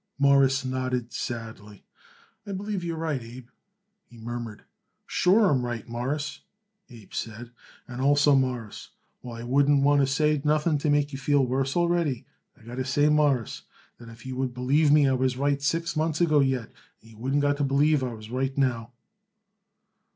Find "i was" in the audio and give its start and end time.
14.91-15.37, 18.03-18.31